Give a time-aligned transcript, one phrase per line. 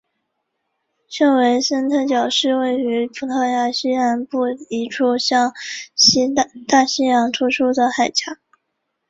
[1.07, 5.53] 圣维森特角是位于葡萄牙西南部一处向
[6.67, 8.31] 大西洋突出的海岬。